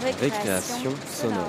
[0.00, 1.48] Récréation, sonore.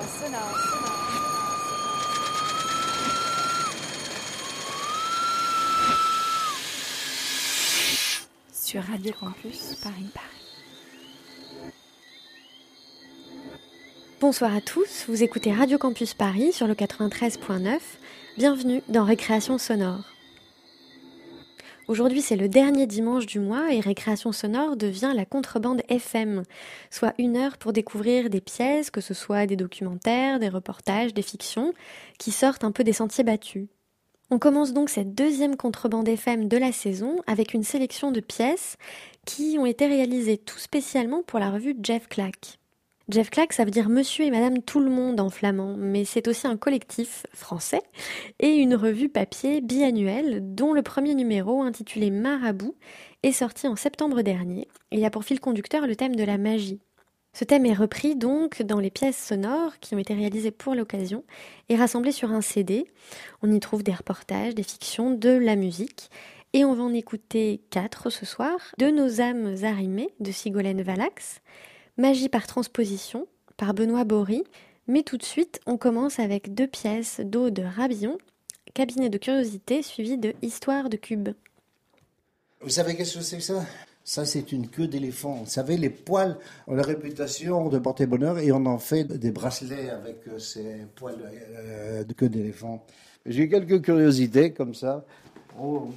[8.52, 11.70] Sur Radio Campus Paris Paris.
[14.20, 17.78] Bonsoir à tous, vous écoutez Radio Campus Paris sur le 93.9.
[18.36, 20.09] Bienvenue dans Récréation sonore.
[21.90, 26.44] Aujourd'hui, c'est le dernier dimanche du mois et Récréation sonore devient la contrebande FM,
[26.88, 31.22] soit une heure pour découvrir des pièces, que ce soit des documentaires, des reportages, des
[31.22, 31.74] fictions,
[32.16, 33.66] qui sortent un peu des sentiers battus.
[34.30, 38.76] On commence donc cette deuxième contrebande FM de la saison avec une sélection de pièces
[39.26, 42.59] qui ont été réalisées tout spécialement pour la revue Jeff Clack.
[43.10, 46.28] Jeff Clack, ça veut dire Monsieur et Madame Tout le Monde en flamand, mais c'est
[46.28, 47.82] aussi un collectif français
[48.38, 52.76] et une revue papier biannuelle dont le premier numéro, intitulé Marabout,
[53.24, 56.80] est sorti en septembre dernier et a pour fil conducteur le thème de la magie.
[57.32, 61.24] Ce thème est repris donc dans les pièces sonores qui ont été réalisées pour l'occasion
[61.68, 62.84] et rassemblées sur un CD.
[63.42, 66.10] On y trouve des reportages, des fictions, de la musique.
[66.52, 68.56] Et on va en écouter quatre ce soir.
[68.78, 71.40] De nos âmes arrimées de Sigolène Valax,
[71.96, 74.42] Magie par transposition par Benoît Bory.
[74.88, 78.18] Mais tout de suite, on commence avec deux pièces d'Aude Rabillon,
[78.74, 81.28] Cabinet de curiosité suivi de Histoire de cube.
[82.62, 83.64] Vous savez qu'est-ce que c'est que ça?
[84.02, 85.34] Ça, c'est une queue d'éléphant.
[85.34, 89.30] Vous savez, les poils ont la réputation de porter bonheur et on en fait des
[89.30, 92.84] bracelets avec euh, ces poils euh, de queue d'éléphant.
[93.26, 95.04] J'ai quelques curiosités comme ça.
[95.60, 95.90] Oh,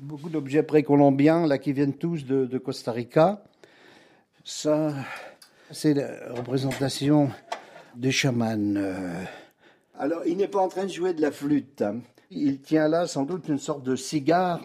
[0.00, 3.42] beaucoup d'objets précolombiens, là, qui viennent tous de, de Costa Rica.
[4.44, 4.92] Ça,
[5.70, 7.30] c'est la représentation
[7.94, 8.76] des chamans.
[8.76, 9.24] Euh.
[9.98, 11.82] Alors, il n'est pas en train de jouer de la flûte.
[11.82, 12.00] Hein.
[12.30, 14.60] Il tient là sans doute une sorte de cigare.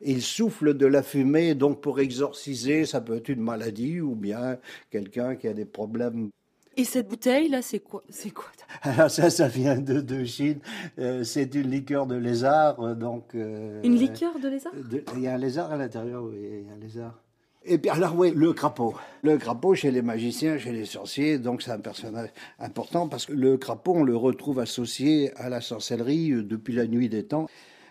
[0.00, 4.58] Il souffle de la fumée, donc pour exorciser, ça peut être une maladie ou bien
[4.90, 6.30] quelqu'un qui a des problèmes
[6.76, 8.46] et cette bouteille là, c'est quoi C'est quoi
[8.82, 10.60] Alors ça, ça vient de, de Chine.
[10.98, 13.34] Euh, c'est une liqueur de lézard, donc.
[13.34, 14.72] Euh, une liqueur de lézard?
[15.14, 17.18] Il y a un lézard à l'intérieur, oui, il y a un lézard.
[17.64, 18.94] Et puis alors oui, le crapaud.
[19.22, 23.32] Le crapaud chez les magiciens, chez les sorciers, donc c'est un personnage important parce que
[23.32, 27.48] le crapaud, on le retrouve associé à la sorcellerie euh, depuis la nuit des temps.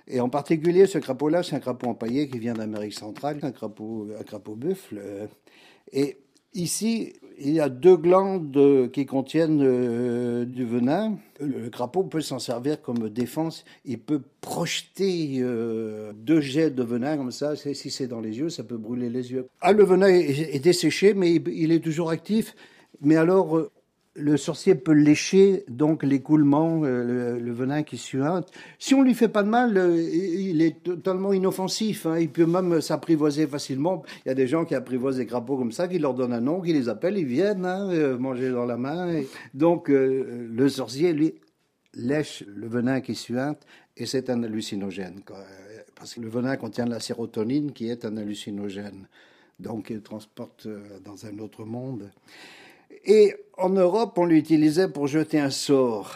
[0.08, 4.08] Et en particulier, ce crapaud-là, c'est un crapaud empaillé qui vient d'Amérique centrale, un crapaud,
[4.20, 5.00] un crapaud buffle.
[5.00, 5.28] Euh,
[5.92, 6.18] et
[6.56, 11.18] Ici, il y a deux glandes qui contiennent euh, du venin.
[11.40, 13.66] Le crapaud peut s'en servir comme défense.
[13.86, 17.56] Il peut projeter euh, deux jets de venin comme ça.
[17.56, 19.48] Si c'est dans les yeux, ça peut brûler les yeux.
[19.62, 22.56] Ah, le venin est, desséché, mais il est toujours actif.
[23.02, 23.72] Mais alors, euh,
[24.20, 28.50] le sorcier peut lécher donc l'écoulement, euh, le, venin qui suinte.
[28.78, 32.06] Si on lui fait pas de mal, euh, il est totalement inoffensif.
[32.06, 32.20] Hein.
[32.20, 34.04] Il peut même s'apprivoiser facilement.
[34.26, 36.42] Il y a des gens qui apprivoisent des crapauds comme ça, qui leur donnent un
[36.42, 39.22] nom, qui les appellent, ils viennent hein, euh, manger dans la main.
[39.54, 41.36] Donc le sorcier, lui,
[41.94, 43.66] lèche le venin qui suinte
[43.98, 45.22] et c'est un hallucinogène.
[45.96, 49.08] Parce que le venin contient la sérotonine qui est un hallucinogène.
[49.60, 50.68] Donc il transporte
[51.04, 52.10] dans un autre monde.
[53.06, 56.16] Et en Europe, on l'utilisait pour jeter un sort.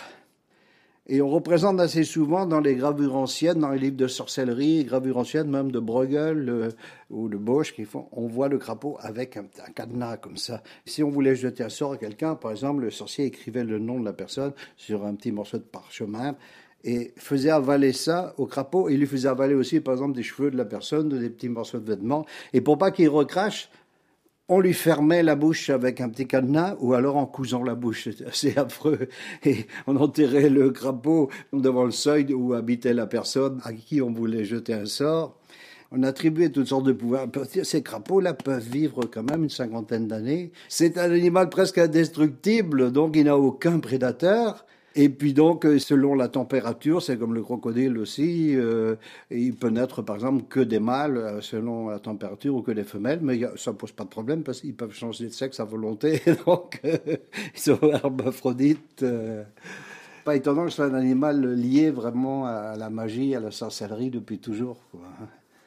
[1.08, 5.18] Et on représente assez souvent dans les gravures anciennes, dans les livres de sorcellerie, gravures
[5.18, 6.70] anciennes même de Bruegel euh,
[7.10, 9.44] ou de Bosch, qui font, on voit le crapaud avec un,
[9.76, 10.64] cadenas comme ça.
[10.86, 14.00] Si on voulait jeter un sort à quelqu'un, par exemple, le sorcier écrivait le nom
[14.00, 16.38] de la personne sur un petit morceau de parchemin
[16.86, 18.88] et faisait avaler ça au crapaud.
[18.88, 21.80] Il lui faisait avaler aussi, par exemple, des cheveux de la personne, des petits morceaux
[21.80, 22.26] de vêtements.
[22.54, 23.70] Et pour pas qu'il recrache,
[24.50, 28.10] on lui fermait la bouche avec un petit cadenas ou alors en cousant la bouche.
[28.12, 29.08] C'est assez affreux.
[29.46, 34.12] Et on enterrait le crapaud devant le seuil où habitait la personne à qui on
[34.12, 35.40] voulait jeter un sort.
[35.92, 37.28] On attribuait toutes sortes de pouvoirs.
[37.64, 40.52] Ces crapauds-là peuvent vivre quand même une cinquantaine d'années.
[40.68, 44.66] C'est un animal presque indestructible, donc il n'a aucun prédateur.
[44.96, 48.96] Et puis donc, euh, selon la température, c'est comme le crocodile aussi, euh,
[49.32, 52.84] il peut naître par exemple que des mâles euh, selon la température ou que des
[52.84, 55.64] femelles, mais ça ne pose pas de problème parce qu'ils peuvent changer de sexe à
[55.64, 59.04] volonté, donc ils sont hermaphrodites.
[60.26, 64.12] Pas étonnant que ce soit un animal lié vraiment à la magie, à la sorcellerie
[64.12, 64.78] depuis toujours.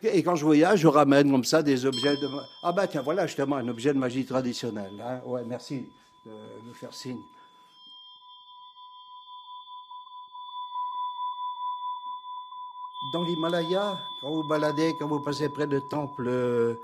[0.02, 2.28] Et quand je voyage, je ramène comme ça des objets de...
[2.62, 4.92] Ah bah tiens, voilà justement un objet de magie traditionnelle.
[5.02, 5.20] Hein.
[5.26, 5.84] Ouais, merci
[6.24, 6.30] de
[6.68, 7.18] me faire signe.
[13.16, 16.74] Dans l'Himalaya, quand vous baladez, quand vous passez près de temples euh,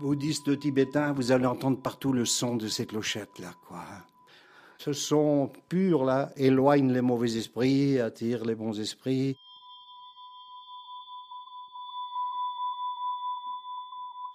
[0.00, 3.52] bouddhistes tibétains, vous allez entendre partout le son de ces clochettes-là.
[4.78, 9.36] Ce son pur, là, éloigne les mauvais esprits, attire les bons esprits.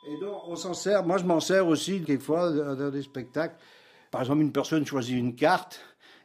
[0.06, 3.58] Et donc, on s'en sert, moi je m'en sers aussi, quelquefois, dans des spectacles.
[4.10, 5.82] Par exemple, une personne choisit une carte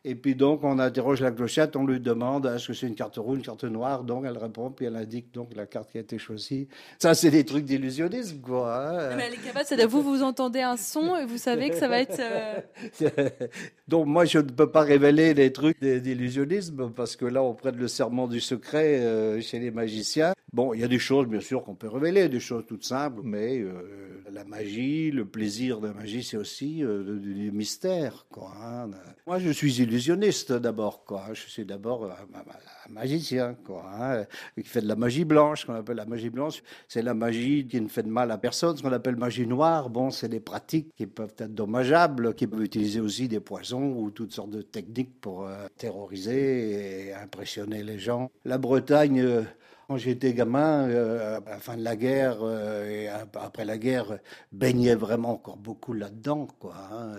[0.06, 3.16] et puis donc, on interroge la clochette, on lui demande est-ce que c'est une carte
[3.16, 4.04] rouge, une carte noire?
[4.04, 6.68] Donc, elle répond, puis elle indique donc la carte qui a été choisie.
[6.98, 8.86] Ça, c'est des trucs d'illusionnisme, quoi.
[8.86, 9.16] Hein.
[9.16, 11.88] Mais elle est capable, c'est vous, vous entendez un son et vous savez que ça
[11.88, 12.20] va être.
[12.20, 12.60] Euh,
[13.88, 17.76] donc, moi, je ne peux pas révéler les trucs d'illusionnisme parce que là, on prête
[17.76, 20.34] le serment du secret euh, chez les magiciens.
[20.52, 23.22] Bon, il y a des choses, bien sûr, qu'on peut révéler, des choses toutes simples,
[23.24, 28.52] mais euh, la magie, le plaisir de la magie, c'est aussi du mystère, quoi.
[28.62, 28.90] Hein.
[29.26, 31.22] Moi, je suis illusionniste illusionniste d'abord, quoi.
[31.32, 34.24] Je suis d'abord un magicien, quoi, hein,
[34.56, 36.62] qui fait de la magie blanche, qu'on appelle la magie blanche.
[36.88, 38.76] C'est la magie qui ne fait de mal à personne.
[38.76, 42.64] Ce qu'on appelle magie noire, bon, c'est des pratiques qui peuvent être dommageables, qui peuvent
[42.64, 47.98] utiliser aussi des poisons ou toutes sortes de techniques pour euh, terroriser et impressionner les
[47.98, 48.30] gens.
[48.44, 49.20] La Bretagne.
[49.20, 49.42] Euh,
[49.86, 52.38] quand j'étais gamin, euh, à la fin de la guerre
[52.88, 54.18] et après la guerre,
[54.50, 56.74] baignait vraiment encore beaucoup là-dedans, quoi.
[56.90, 57.16] Hein,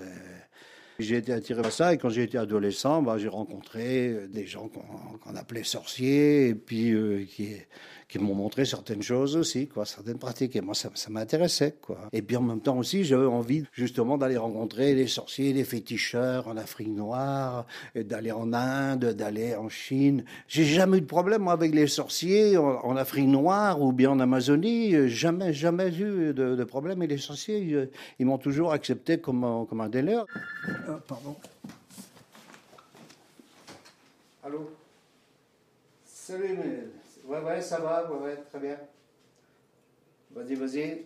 [1.00, 4.70] j'ai été attiré par ça et quand j'ai été adolescent, bah, j'ai rencontré des gens
[4.70, 7.58] qu'on appelait sorciers et puis euh, qui,
[8.16, 10.56] qui m'ont montré certaines choses aussi, quoi, certaines pratiques.
[10.56, 11.98] Et moi, ça, ça m'intéressait, quoi.
[12.14, 16.48] Et puis en même temps aussi, j'avais envie justement d'aller rencontrer les sorciers, les féticheurs
[16.48, 20.24] en Afrique noire, d'aller en Inde, d'aller en Chine.
[20.48, 25.10] J'ai jamais eu de problème avec les sorciers en, Afrique noire ou bien en Amazonie.
[25.10, 27.04] Jamais, jamais eu de, problème.
[27.04, 27.90] Et les sorciers,
[28.20, 30.26] ils, m'ont toujours accepté comme, comme un des leurs.
[30.88, 31.36] Ah, pardon.
[34.42, 34.72] Allô?
[36.06, 37.05] Salut, mais...
[37.28, 38.08] Ouais, ouais, ça va,
[38.50, 38.78] très bien.
[40.32, 41.06] Vas-y, vas-y.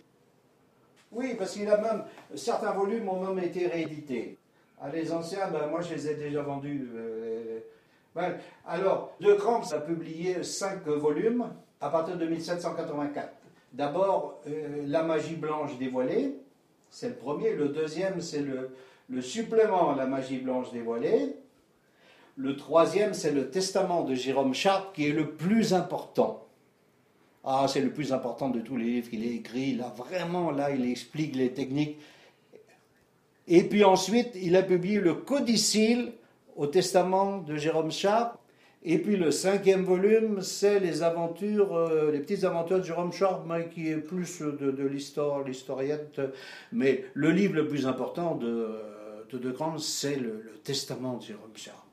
[1.12, 2.04] Oui, parce qu'il a même.
[2.34, 4.36] Certains volumes ont même été réédités.
[4.80, 6.88] Ah, les anciens, ben, moi, je les ai déjà vendus.
[6.94, 7.60] Euh,
[8.66, 11.46] alors, De Cramps a publié cinq volumes
[11.80, 13.32] à partir de 1784.
[13.72, 16.34] D'abord, euh, La magie blanche dévoilée,
[16.90, 17.54] c'est le premier.
[17.54, 18.70] Le deuxième, c'est le,
[19.08, 21.36] le supplément La magie blanche dévoilée.
[22.42, 26.46] Le troisième, c'est le testament de Jérôme Sharp, qui est le plus important.
[27.44, 29.74] Ah, c'est le plus important de tous les livres qu'il a écrits.
[29.74, 31.98] Là, vraiment, là, il explique les techniques.
[33.46, 36.12] Et puis ensuite, il a publié le codicile
[36.56, 38.38] au testament de Jérôme Sharp.
[38.84, 43.46] Et puis le cinquième volume, c'est les aventures, euh, les petites aventures de Jérôme Sharp,
[43.74, 46.22] qui est plus de, l'histoire, l'historiette.
[46.72, 48.80] Mais le livre le plus important de
[49.30, 51.89] de, de c'est le, testament de Jérôme Sharp.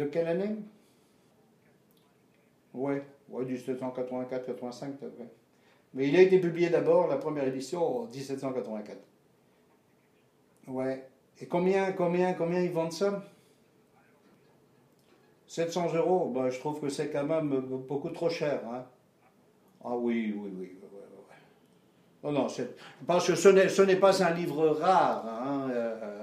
[0.00, 0.56] De quelle année?
[2.72, 4.92] Ouais, ouais 1784-85,
[5.92, 8.96] Mais il a été publié d'abord, la première édition, en 1784.
[10.68, 11.06] Ouais.
[11.38, 13.22] Et combien, combien, combien ils vendent ça?
[15.48, 17.50] 700 euros, bah, je trouve que c'est quand même
[17.86, 18.62] beaucoup trop cher.
[18.72, 18.86] Hein.
[19.84, 20.76] Ah oui, oui, oui.
[22.24, 22.46] Non, non,
[23.06, 25.26] parce que ce n'est pas un livre rare.
[25.26, 26.19] Hein, euh,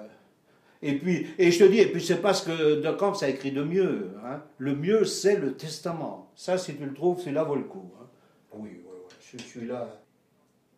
[0.82, 3.52] et puis, et je te dis, et puis c'est parce que De Camp ça écrit
[3.52, 4.12] de mieux.
[4.24, 4.42] Hein.
[4.58, 6.32] Le mieux, c'est le testament.
[6.36, 7.92] Ça, si tu le trouves, c'est là vaut le coup.
[8.00, 8.06] Hein.
[8.54, 9.88] Oui, oui, oui, je suis là.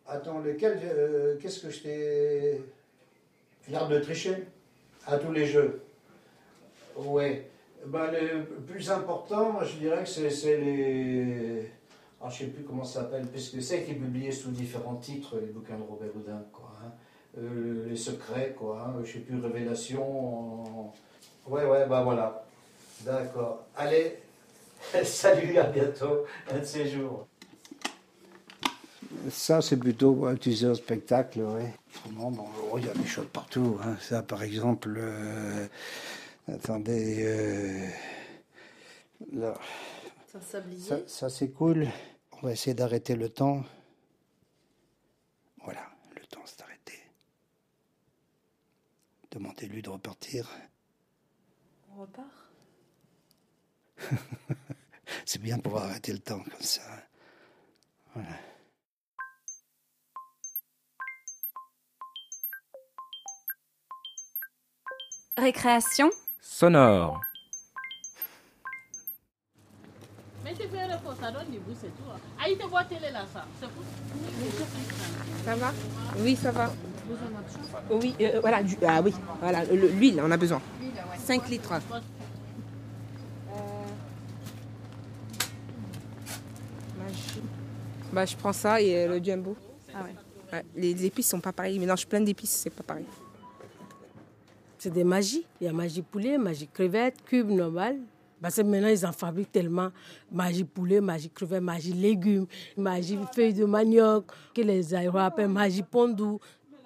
[0.06, 2.60] Attends, lequel, euh, qu'est-ce que je t'ai.
[3.70, 4.46] L'art de tricher
[5.06, 5.82] À tous les jeux.
[6.96, 7.42] Oui.
[7.86, 11.70] Ben, le plus important, je dirais que c'est les.
[12.20, 14.96] Ah, je ne sais plus comment ça s'appelle, puisque c'est qui est publié sous différents
[14.96, 16.42] titres, les bouquins de Robert Houdin.
[17.38, 18.86] Euh, les secrets, quoi.
[18.86, 20.92] Hein, je sais plus, révélation.
[21.46, 22.44] Ouais, ouais, bah voilà.
[23.02, 23.66] D'accord.
[23.76, 24.18] Allez,
[25.04, 27.26] salut, à bientôt, un de ces jours.
[29.30, 31.64] Ça, c'est plutôt utiliser un spectacle, oui.
[32.10, 32.32] bon,
[32.72, 33.78] oh, il y a des choses partout.
[33.84, 33.96] Hein.
[34.00, 35.66] Ça, par exemple, euh,
[36.52, 37.88] attendez, euh,
[39.32, 39.54] là.
[40.32, 41.88] Ça, ça c'est cool.
[42.40, 43.64] On va essayer d'arrêter le temps.
[45.64, 45.90] Voilà.
[49.30, 50.48] Demandez-lui de repartir.
[51.92, 52.26] On repart?
[55.24, 56.82] C'est bien de pouvoir arrêter le temps comme ça.
[58.14, 58.36] Voilà.
[65.36, 66.10] Récréation?
[66.40, 67.20] Sonore.
[70.44, 72.02] Mais tu fais le ça donne du c'est tout.
[72.38, 73.46] Ah, il te voit télé là, ça.
[75.44, 75.72] Ça va?
[76.18, 76.70] Oui, ça va.
[77.90, 80.60] Oui, euh, voilà, du, ah oui, voilà, l'huile, on a besoin.
[81.18, 81.72] 5 litres.
[81.72, 82.00] Euh,
[88.12, 89.56] bah, je prends ça et le jumbo.
[89.94, 90.04] Ah
[90.52, 90.64] ouais.
[90.76, 91.78] les, épices sont pas pareilles.
[91.78, 93.06] Mélange plein d'épices, c'est pas pareil.
[94.78, 95.44] C'est des magies.
[95.60, 97.98] Il y a magie poulet, magie crevette, cube normal.
[98.40, 99.90] Parce que maintenant, ils en fabriquent tellement.
[100.32, 105.82] Magie poulet, magie crevette, magie légumes, magie feuilles de manioc, que les Aérois appellent magie
[105.82, 106.40] pondou.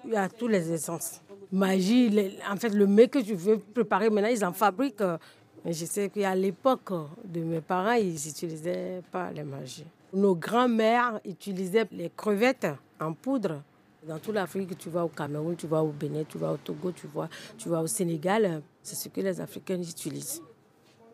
[0.05, 1.21] Il y a toutes les essences.
[1.51, 5.03] magie, en fait, le mets que je veux préparer maintenant, ils en fabriquent.
[5.63, 6.91] Mais je sais qu'à l'époque
[7.23, 9.85] de mes parents, ils n'utilisaient pas les magies.
[10.13, 12.67] Nos grands-mères utilisaient les crevettes
[12.99, 13.63] en poudre.
[14.07, 16.91] Dans toute l'Afrique, tu vas au Cameroun, tu vas au Bénin, tu vas au Togo,
[16.91, 20.43] tu vas, tu vas au Sénégal, c'est ce que les Africains utilisent.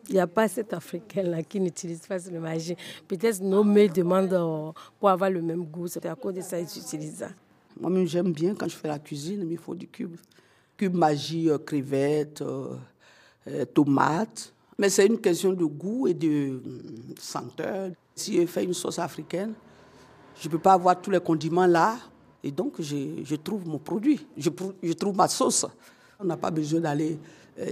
[0.08, 2.76] Il n'y a pas cet Africain-là qui n'utilise pas le magie.
[3.08, 5.86] Peut-être nos mets demandent euh, pour avoir le même goût.
[5.86, 7.28] C'est à cause de ça qu'ils utilisent ça.
[7.80, 10.16] Moi-même, j'aime bien quand je fais la cuisine, mais il faut du cube.
[10.76, 12.76] Cube magie, euh, crevettes, euh,
[13.74, 14.52] tomates.
[14.78, 16.60] Mais c'est une question de goût et de
[17.18, 17.90] senteur.
[18.14, 19.52] Si je fais une sauce africaine,
[20.40, 21.96] je ne peux pas avoir tous les condiments là.
[22.42, 25.66] Et donc, je, trouve mon produit, je, trouve ma sauce.
[26.18, 27.18] On n'a pas besoin d'aller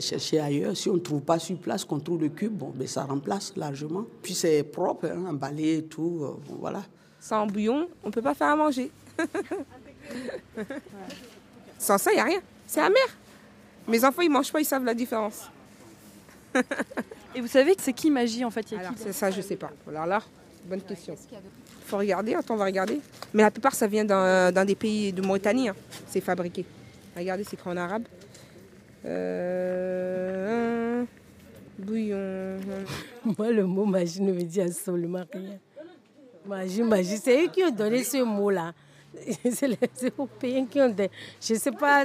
[0.00, 0.76] chercher ailleurs.
[0.76, 3.52] Si on ne trouve pas sur place, qu'on trouve le cube, bon, ben, ça remplace
[3.56, 4.04] largement.
[4.22, 6.24] Puis c'est propre, hein, emballé et tout.
[6.60, 6.82] voilà.
[7.18, 8.92] Sans bouillon, on ne peut pas faire à manger.
[11.78, 12.40] Sans ça, il n'y a rien.
[12.66, 12.98] C'est amer.
[13.88, 15.48] Mes enfants, ils ne mangent pas, ils savent la différence.
[17.34, 18.66] Et vous savez que c'est qui magie en fait?
[18.96, 19.70] C'est ça, je sais pas.
[19.88, 20.22] Alors là,
[20.64, 21.14] bonne question.
[21.32, 23.00] Il faut regarder, attends, on va regarder.
[23.32, 25.68] Mais la plupart, ça vient dans, des pays de Mauritanie.
[25.68, 25.76] Hein.
[26.08, 26.64] C'est fabriqué.
[27.16, 28.04] Regardez, c'est écrit en arabe.
[29.04, 31.04] Euh,
[31.78, 32.58] bouillon.
[33.38, 35.58] Moi, le mot magie ne me dit absolument rien.
[36.46, 38.72] Magie, magie, c'est eux qui ont donné ce mot-là.
[39.52, 39.78] c'est les
[40.16, 41.10] Européens qui ont des...
[41.40, 42.04] Je ne sais, pas,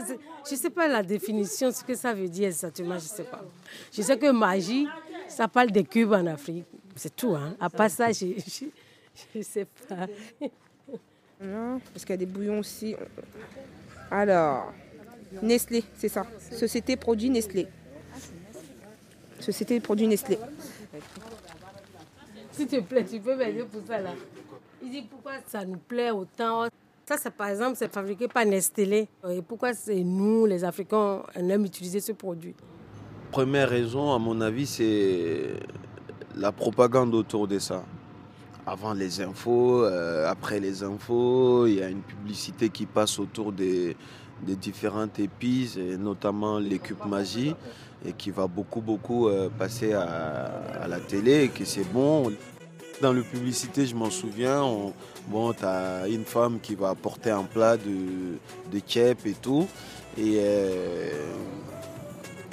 [0.50, 3.44] je sais pas la définition, ce que ça veut dire exactement, je ne sais pas.
[3.92, 4.88] Je sais que magie,
[5.28, 6.66] ça parle des cubes en Afrique.
[6.96, 7.36] C'est tout.
[7.36, 7.56] Hein.
[7.60, 8.26] À part ça, je
[9.36, 10.08] ne sais pas.
[11.42, 12.96] Non, parce qu'il y a des bouillons aussi.
[14.10, 14.72] Alors,
[15.42, 16.26] Nestlé, c'est ça.
[16.52, 17.68] Société produit Nestlé.
[19.42, 20.40] Société produit Nestlé.
[22.52, 24.14] S'il te plaît, tu peux m'aider pour ça là.
[24.82, 26.68] Il dit pourquoi ça nous plaît autant.
[27.08, 29.08] Ça, c'est par exemple, c'est fabriqué par Nestlé.
[29.30, 32.56] Et pourquoi c'est nous, les Africains, on aime utiliser ce produit?
[33.32, 35.54] Première raison, à mon avis, c'est
[36.36, 37.84] la propagande autour de ça.
[38.66, 43.52] Avant les infos, euh, après les infos, il y a une publicité qui passe autour
[43.52, 43.96] des,
[44.42, 47.56] différentes épices, et notamment cubes magie,
[48.04, 50.46] et qui va beaucoup, beaucoup euh, passer à,
[50.82, 52.32] à, la télé, et que c'est bon.
[53.02, 54.64] Dans le publicité, je m'en souviens,
[55.28, 58.38] bon, tu as une femme qui va apporter un plat de,
[58.72, 59.68] de et tout.
[60.18, 61.10] Et, euh,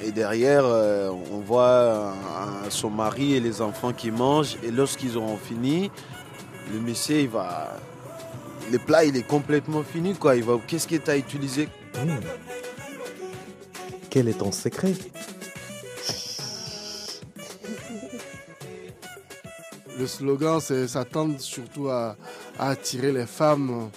[0.01, 2.13] et derrière, euh, on voit
[2.69, 4.57] son mari et les enfants qui mangent.
[4.63, 5.89] Et lorsqu'ils auront fini,
[6.73, 7.77] le monsieur, il va.
[8.71, 10.13] Le plat, il est complètement fini.
[10.13, 10.35] Quoi.
[10.35, 10.57] Il va.
[10.67, 11.69] Qu'est-ce que tu as utilisé?
[11.95, 12.09] Mmh.
[14.09, 14.93] Quel est ton secret?
[20.03, 22.17] Le slogan, ça tend surtout à,
[22.59, 23.89] attirer les femmes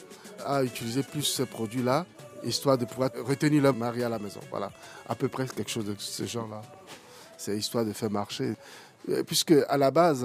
[0.44, 2.06] à utiliser plus ces produits-là,
[2.44, 4.38] histoire de pouvoir retenir leur mari à la maison.
[4.48, 4.70] Voilà,
[5.08, 6.62] à peu près quelque chose de ce genre-là.
[7.36, 8.54] C'est histoire de faire marcher.
[9.26, 10.24] Puisque à la base,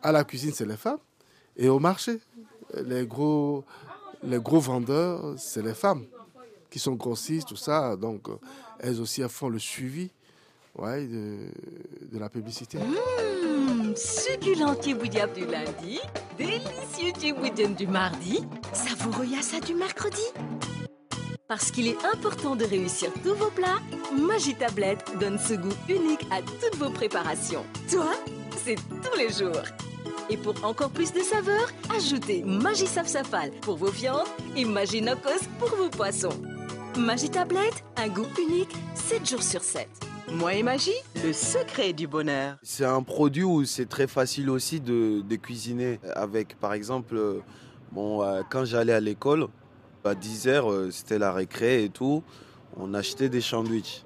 [0.00, 1.00] à la cuisine, c'est les femmes,
[1.56, 2.20] et au marché,
[2.84, 3.64] les gros,
[4.22, 6.04] les gros vendeurs, c'est les femmes
[6.70, 7.96] qui sont grossistes, tout ça.
[7.96, 8.28] Donc,
[8.78, 10.08] elles aussi elles font le suivi
[10.76, 11.48] ouais, de,
[12.12, 12.78] de la publicité.
[12.78, 13.35] Mmh,
[13.96, 16.00] succulent boudiable du lundi,
[16.36, 20.22] délicieux boudiable du mardi, savoureux yassa du mercredi.
[21.48, 23.78] Parce qu'il est important de réussir tous vos plats,
[24.12, 27.64] Magie Tablette donne ce goût unique à toutes vos préparations.
[27.90, 28.10] Toi,
[28.64, 29.62] c'est tous les jours.
[30.28, 34.26] Et pour encore plus de saveurs, ajoutez Magie Safsafal pour vos viandes
[34.56, 36.40] et Magie Nokos pour vos poissons.
[36.98, 39.88] Magie Tablette, un goût unique, 7 jours sur 7.
[40.32, 40.90] Moi et Magie,
[41.24, 42.56] le secret du bonheur.
[42.62, 47.42] C'est un produit où c'est très facile aussi de, cuisiner avec, par exemple,
[47.92, 49.46] bon, euh, quand j'allais à l'école,
[50.04, 52.24] à 10h, euh, c'était la récré et tout,
[52.76, 54.04] on achetait des sandwichs.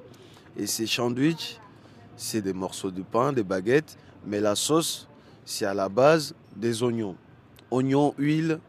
[0.59, 1.59] Et ces sandwichs,
[2.17, 3.97] c'est des morceaux de pain, des baguettes,
[4.27, 5.09] mais la sauce,
[5.47, 7.17] c'est à la base des oignons.
[7.71, 8.61] Oignons, huile,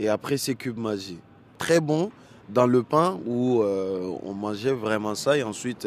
[0.00, 1.20] et après c'est cube magie.
[1.56, 2.10] Très bon
[2.48, 5.86] dans le pain où euh, on mangeait vraiment ça et ensuite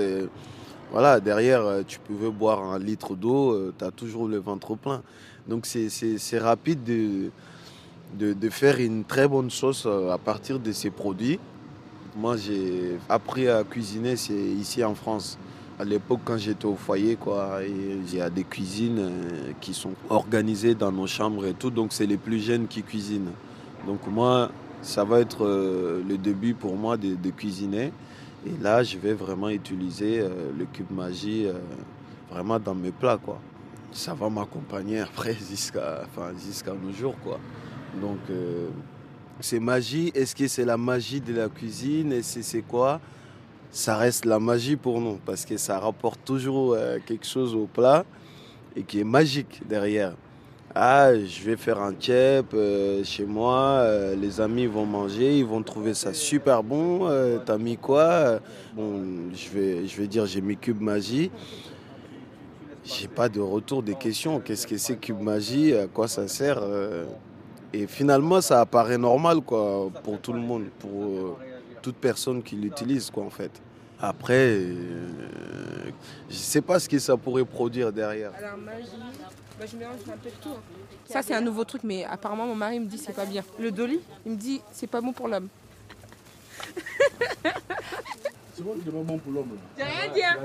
[0.92, 4.76] voilà, derrière, euh, tu pouvais boire un litre d'eau, euh, tu as toujours le ventre
[4.76, 5.02] plein.
[5.48, 7.32] Donc c'est rapide de,
[8.34, 11.40] de, faire une très bonne sauce euh, à partir de ces produits.
[12.16, 15.38] Moi, j'ai appris à cuisiner, ici en France.
[15.80, 17.18] À l'époque, quand j'étais au foyer,
[17.68, 19.12] il y a des cuisines
[19.60, 23.32] qui sont organisées dans nos chambres et tout, donc c'est les plus jeunes qui cuisinent.
[23.88, 24.52] Donc moi,
[24.84, 27.92] ça va être le début pour moi de cuisiner.
[28.46, 31.54] Et là, je vais vraiment utiliser euh, le cube magie euh,
[32.30, 33.40] vraiment dans mes plats, quoi.
[33.92, 36.32] Ça va m'accompagner après jusqu'à enfin,
[36.74, 37.40] nos jours, quoi.
[38.02, 38.68] Donc, euh,
[39.40, 40.12] c'est magie.
[40.14, 42.12] Est-ce que c'est la magie de la cuisine?
[42.12, 43.00] Et c'est quoi?
[43.72, 48.06] Ça reste la magie pour nous parce que ça rapporte toujours quelque chose au plat
[48.76, 50.14] et qui est magique derrière.
[50.76, 55.46] Ah, je vais faire un tchèp euh, chez moi, euh, les amis vont manger, ils
[55.46, 57.08] vont trouver ça super bon.
[57.46, 58.40] T'as mis quoi
[58.76, 61.30] Bon, je vais, je vais dire j'ai mis cube magie.
[62.84, 64.40] J'ai pas de retour des questions.
[64.40, 66.64] Qu'est-ce que c'est cube magie À quoi ça sert
[67.72, 71.38] Et finalement, ça apparaît normal quoi pour tout le monde, pour
[71.84, 73.52] toute personne qui l'utilise quoi en fait.
[74.00, 74.74] Après, je
[76.30, 78.32] je sais pas ce que ça pourrait produire derrière.
[78.38, 78.88] Alors magie,
[79.60, 80.50] bah, je mélange un peu de tout.
[80.50, 80.62] hein.
[81.06, 83.44] Ça c'est un nouveau truc, mais apparemment mon mari me dit c'est pas bien.
[83.60, 85.48] Le dolly, il me dit c'est pas bon pour l'homme.
[88.56, 90.24] C'est quoi qui n'est pas bon pour l'homme J'ai rien dit.
[90.24, 90.36] hein.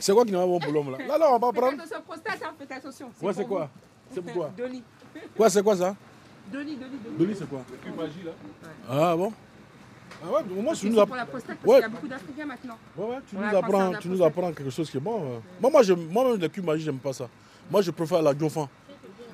[0.00, 0.98] C'est quoi qui n'est pas bon pour l'homme là?
[1.06, 1.80] Là, là, on va Faites prendre.
[1.82, 3.10] attention, prostate, hein, faites attention.
[3.20, 3.64] Ouais, c'est pour quoi?
[4.08, 4.14] Vous.
[4.14, 4.82] C'est pourquoi Dolly.
[5.36, 5.94] Quoi, c'est quoi ça?
[6.50, 7.16] Dolly, Dolly, Dolly.
[7.18, 7.60] Dolly, c'est quoi?
[8.88, 9.32] Ah bon?
[10.22, 11.06] Ah ouais, au moins tu nous apprends.
[11.06, 11.74] pour la prostate, parce Ouais.
[11.76, 12.78] qu'il y a beaucoup d'Africains maintenant.
[12.96, 15.16] Ouais, ouais, tu On nous, apprends, tu nous apprends quelque chose qui est bon.
[15.22, 15.38] euh.
[15.60, 17.28] Moi, moi, j'aime- moi-même, les cubes magiques, j'aime pas ça.
[17.70, 18.68] Moi, je préfère la dauphin.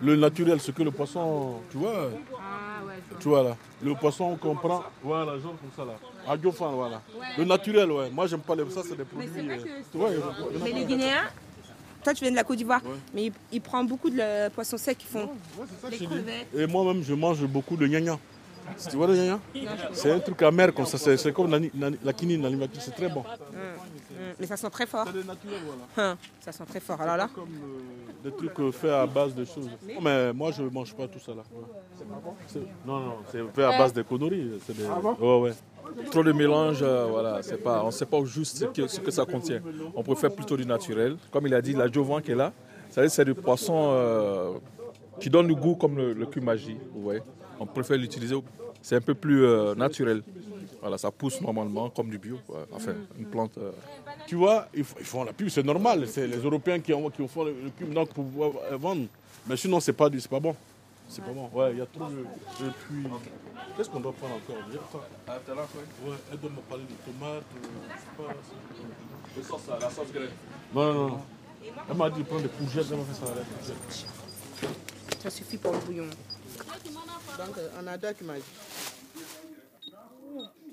[0.02, 1.92] Le naturel, ce que le poisson, tu vois.
[1.94, 3.18] Ah ouais, vois.
[3.18, 5.98] Tu vois là, le poisson qu'on prend, voilà, genre comme ça là.
[6.30, 7.00] À dauphin, voilà.
[7.38, 8.10] Le naturel, ouais.
[8.10, 8.68] Moi, j'aime pas les.
[8.70, 9.28] Ça, c'est des produits.
[9.28, 10.10] vrai euh, tu vois,
[10.62, 11.22] Mais les Guinéens,
[12.04, 12.82] toi tu viens de la Côte d'Ivoire,
[13.14, 15.30] mais ils, ils prennent beaucoup de poisson sec qu'ils font.
[15.80, 16.48] ça, les crevettes.
[16.54, 18.18] Et moi-même, je mange beaucoup de gnagna.
[18.90, 20.98] Tu vois le je connais C'est un truc amer comme ça.
[20.98, 23.20] C'est comme la, la, la quinine, la limatique, c'est très bon.
[23.20, 23.24] Hum,
[23.56, 25.06] hum, Mais ça sent très fort.
[25.06, 25.60] C'est naturel,
[25.96, 26.10] voilà.
[26.12, 27.00] Hum, ça sent très fort.
[27.00, 27.28] Alors là?
[27.34, 29.68] Comme euh, des trucs euh, faits à base de choses.
[29.86, 31.42] Non, mais moi, je mange pas tout ça là.
[32.46, 34.60] C'est- Non, non, c'est fait à base de conneries.
[34.66, 35.52] c'est des- Ouais, ouais.
[36.10, 38.98] Trop de mélange, euh, voilà, c'est pas, on ne sait pas juste ce que, ce
[39.00, 39.60] que ça contient.
[39.94, 41.16] On préfère plutôt du naturel.
[41.30, 42.52] Comme il a dit, la jovan qui est là,
[42.90, 44.52] c'est du poisson euh,
[45.20, 46.76] qui donne du goût comme le, le cul magie.
[46.92, 47.22] Vous voyez.
[47.60, 48.36] On préfère l'utiliser,
[48.82, 50.22] c'est un peu plus euh, naturel.
[50.80, 52.38] Voilà, ça pousse normalement comme du bio.
[52.46, 52.66] quoi.
[52.72, 53.56] Enfin, une plante.
[53.58, 53.72] euh,
[54.26, 56.06] Tu vois, ils, font la pub, c'est normal.
[56.06, 59.06] C'est les Européens qui, ont, qui font le, le cube donc, pour pouvoir euh, vendre.
[59.48, 60.54] Mais sinon, c'est pas, du- c'est pas bon.
[61.08, 61.48] C'est pas bon.
[61.52, 62.20] Ouais, il y a trop de.
[62.20, 63.04] Et puis.
[63.76, 64.56] Qu'est-ce qu'on doit prendre encore?
[64.68, 65.06] Il y a pas-
[66.06, 67.44] Ouais, elle doit me parler de tomates.
[69.36, 69.78] je sais pas.
[69.80, 70.28] la sauce graine.
[70.74, 71.20] Non, non, non.
[71.90, 74.06] Elle m'a dit de prendre des courgettes, elle m'a fait ça avec des courgettes.
[75.22, 76.04] Ça suffit pour le bouillon.
[77.38, 78.42] Donc, euh, on a deux qui m'a dit.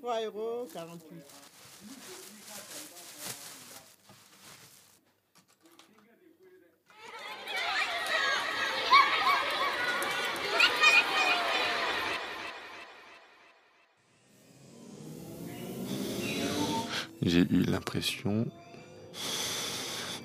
[0.01, 1.43] 3 euros 48.
[17.25, 18.45] J'ai eu l'impression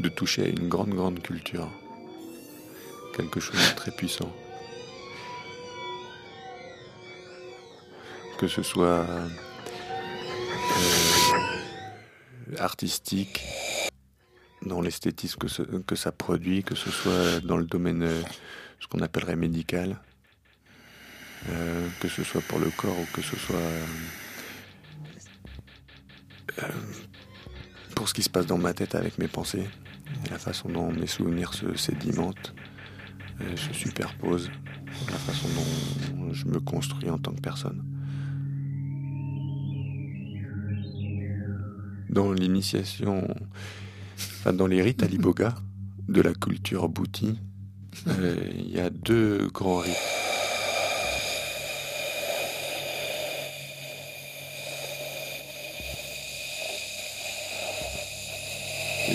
[0.01, 1.71] de toucher à une grande, grande culture.
[3.17, 4.33] Quelque chose de très puissant.
[8.39, 9.29] Que ce soit euh,
[12.59, 13.45] artistique,
[14.65, 15.41] dans l'esthétisme
[15.85, 18.23] que, ça produit, que ce soit dans le domaine, euh,
[18.79, 20.01] ce qu'on appellerait médical,
[21.49, 23.57] euh, que ce soit pour le corps ou que ce soit
[27.97, 29.69] pour ce qui se passe dans ma tête avec mes pensées,
[30.31, 32.55] la façon dont mes souvenirs se sédimentent,
[33.57, 34.51] se superposent,
[35.11, 37.98] la façon dont je me construis en tant que personne.
[42.11, 43.29] Dans l'initiation,
[44.53, 45.55] dans les rites aliboga
[46.09, 47.39] de la culture bouti,
[48.07, 49.93] euh, il y a deux grands rites.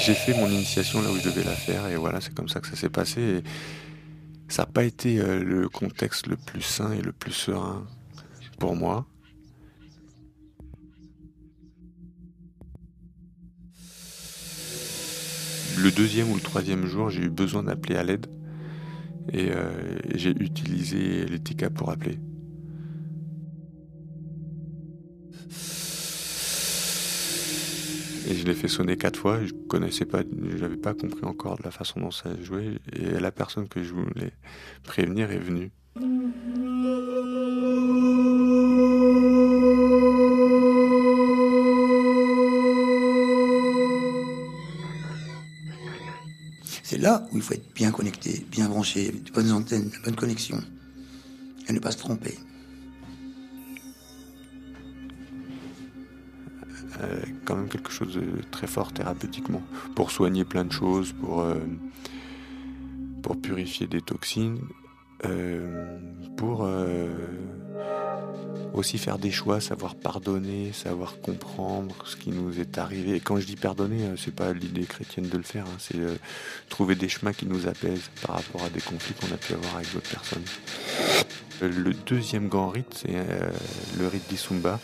[0.05, 2.59] J'ai fait mon initiation là où je devais la faire et voilà, c'est comme ça
[2.59, 3.21] que ça s'est passé.
[3.21, 3.43] Et
[4.49, 7.85] ça n'a pas été euh, le contexte le plus sain et le plus serein
[8.59, 9.05] pour moi.
[15.83, 18.27] Le deuxième ou le troisième jour, j'ai eu besoin d'appeler à l'aide
[19.33, 22.17] et euh, j'ai utilisé les pour appeler.
[28.29, 30.23] Et je l'ai fait sonner quatre fois, je connaissais pas,
[30.55, 33.93] j'avais pas compris encore de la façon dont ça jouait, et la personne que je
[33.93, 34.31] voulais
[34.83, 35.71] prévenir est venue.
[47.03, 50.61] Là où il faut être bien connecté, bien branché, de bonnes antennes, de bonnes connexions,
[51.67, 52.35] et ne pas se tromper.
[57.01, 59.61] Euh, quand même quelque chose de très fort thérapeutiquement,
[59.95, 61.59] pour soigner plein de choses, pour, euh,
[63.41, 64.59] purifier des toxines,
[65.25, 65.99] euh,
[66.37, 66.65] pour,
[68.73, 73.15] aussi faire des choix, savoir pardonner, savoir comprendre ce qui nous est arrivé.
[73.15, 75.97] Et quand je dis pardonner, euh, c'est pas l'idée chrétienne de le faire, hein, c'est
[75.97, 76.15] euh,
[76.69, 79.77] trouver des chemins qui nous apaisent par rapport à des conflits qu'on a pu avoir
[79.77, 80.43] avec d'autres personnes.
[81.61, 83.15] Euh, Le deuxième grand rite, c'est
[83.97, 84.79] le rite d'Isumba.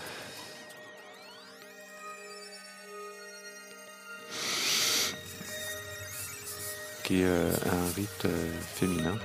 [7.04, 8.28] qui est un rite
[8.76, 9.18] féminin.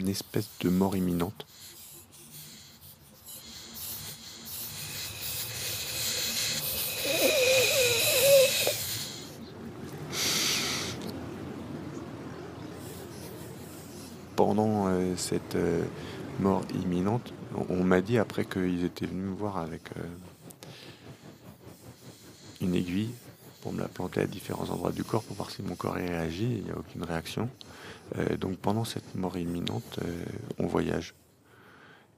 [0.00, 1.46] Une espèce de mort imminente.
[14.36, 15.82] Pendant euh, cette euh,
[16.38, 17.32] mort imminente,
[17.68, 20.02] on, m'a dit après qu'ils étaient venus me voir avec euh,
[22.60, 23.10] une aiguille
[23.62, 26.58] pour me la planter à différents endroits du corps pour voir si mon corps réagit.
[26.58, 27.48] Il n'y a aucune réaction.
[28.16, 30.24] Euh, donc pendant cette mort imminente, euh,
[30.58, 31.14] on voyage.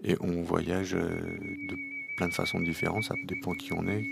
[0.02, 1.20] Et on voyage euh,
[1.68, 1.76] de
[2.16, 3.04] plein de façons différentes.
[3.04, 4.04] Ça dépend qui on est,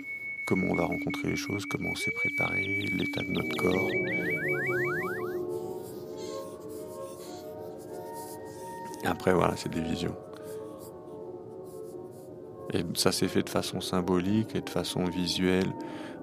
[0.47, 3.89] comment on va rencontrer les choses, comment on s'est préparé, l'état de notre corps.
[9.05, 10.17] Après, voilà, c'est des visions.
[12.75, 15.73] Et ça s'est fait de façon symbolique et de façon visuelle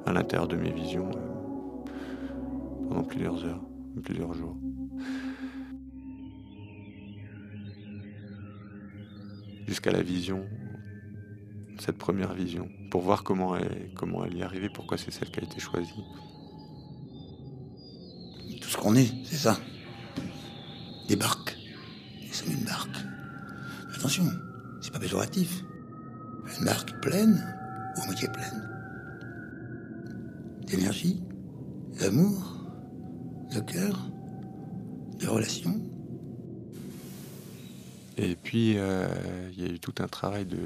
[0.05, 1.09] à l'intérieur de mes visions
[2.87, 3.61] pendant plusieurs heures,
[4.03, 4.55] plusieurs jours.
[9.67, 10.45] Jusqu'à la vision,
[11.79, 15.29] cette première vision, pour voir comment elle, comment elle y est arrivée, pourquoi c'est celle
[15.31, 16.03] qui a été choisie.
[18.61, 19.57] Tout ce qu'on est, c'est ça.
[21.07, 21.57] Des barques.
[22.25, 22.97] Nous sommes une barque.
[23.95, 24.25] Attention,
[24.81, 25.63] c'est pas péjoratif.
[26.59, 27.43] Une barque pleine
[27.97, 28.69] ou moitié pleine.
[30.67, 31.23] D'énergie,
[31.99, 32.55] d'amour,
[33.53, 34.09] de cœur,
[35.19, 35.81] de relations.
[38.17, 39.07] Et puis, euh,
[39.57, 40.57] il y a eu tout un travail de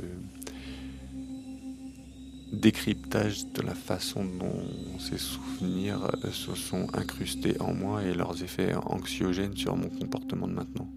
[2.51, 4.63] décryptage de la façon dont
[4.99, 10.47] ces souvenirs euh, se sont incrustés en moi et leurs effets anxiogènes sur mon comportement
[10.47, 10.89] de maintenant.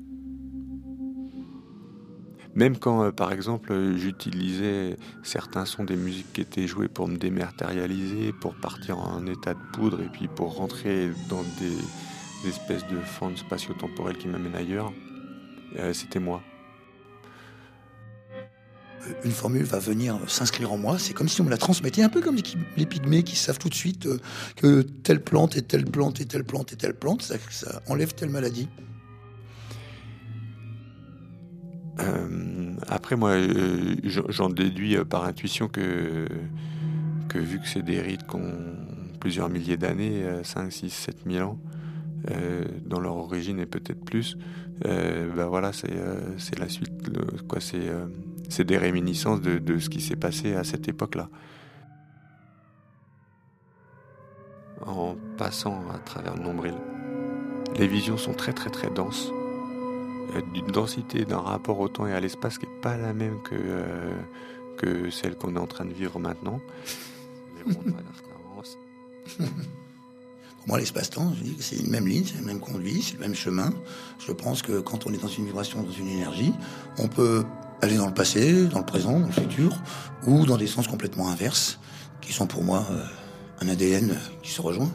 [2.54, 7.16] Même quand, euh, par exemple, j'utilisais certains sons des musiques qui étaient jouées pour me
[7.16, 11.76] dématérialiser, pour partir en état de poudre et puis pour rentrer dans des,
[12.42, 14.92] des espèces de fentes spatio-temporelles qui m'amènent ailleurs,
[15.78, 16.42] euh, c'était moi.
[19.24, 22.08] Une formule va venir s'inscrire en moi, c'est comme si on me la transmettait, un
[22.08, 22.42] peu comme les,
[22.76, 24.18] les pygmées qui savent tout de suite euh,
[24.56, 28.14] que telle plante et telle plante et telle plante et telle plante, ça, ça enlève
[28.14, 28.68] telle maladie.
[32.00, 36.26] Euh, après, moi, euh, j'en- déduis euh, par intuition que,
[37.28, 38.76] que vu que c'est des rites qui ont
[39.20, 41.58] plusieurs milliers d'années, euh, 5, 6, 7 000 ans,
[42.30, 44.36] euh, dans leur origine et peut-être plus,
[44.86, 48.06] euh, bah voilà, c'est euh, la suite, le- quoi, c'est euh,
[48.48, 51.28] c'est des réminiscences de, de ce qui s'est passé à cette époque-là.
[54.86, 56.74] En passant à travers le nombril.
[57.78, 59.30] Les visions sont très très très denses
[60.54, 63.54] d'une densité, d'un rapport au temps et à l'espace qui n'est pas la même que,
[64.78, 66.60] que celle qu'on est en train de vivre maintenant.
[67.54, 69.81] Mais bon, on
[70.66, 73.72] moi, l'espace-temps, c'est une même ligne, c'est le même conduit, c'est le même chemin.
[74.24, 76.52] Je pense que quand on est dans une vibration, dans une énergie,
[76.98, 77.44] on peut
[77.80, 79.76] aller dans le passé, dans le présent, dans le futur,
[80.26, 81.80] ou dans des sens complètement inverses,
[82.20, 83.04] qui sont pour moi euh,
[83.60, 84.90] un ADN qui se rejoint.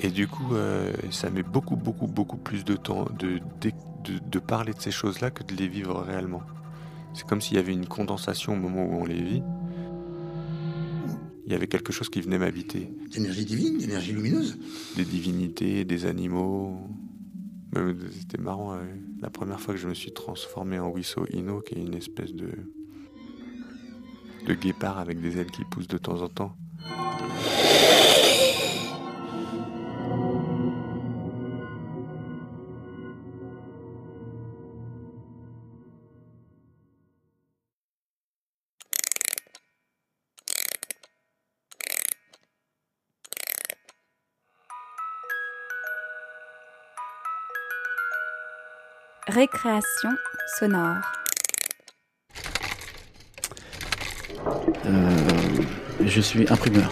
[0.00, 4.80] Et du coup, euh, ça met beaucoup, beaucoup, beaucoup plus de temps de parler de
[4.80, 6.42] ces choses-là que de les vivre réellement.
[7.14, 9.42] C'est comme s'il y avait une condensation au moment où on les vit.
[11.46, 12.88] Il y avait quelque chose qui venait m'habiter.
[13.12, 14.58] D'énergie divine, d'énergie lumineuse.
[14.96, 16.80] Des divinités, des animaux.
[18.18, 18.80] C'était marrant, euh,
[19.20, 22.32] la première fois que je me suis transformé en Wiso Ino, qui est une espèce
[22.34, 22.48] de,
[24.46, 26.56] de guépard avec des ailes qui poussent de temps en temps.
[49.36, 50.08] Récréation
[50.58, 50.96] sonore.
[54.86, 55.18] Euh,
[56.06, 56.90] je suis imprimeur.